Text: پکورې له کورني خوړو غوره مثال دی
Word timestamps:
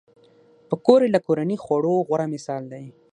پکورې 0.69 1.07
له 1.15 1.19
کورني 1.25 1.57
خوړو 1.63 1.95
غوره 2.07 2.25
مثال 2.33 2.63
دی 2.73 2.85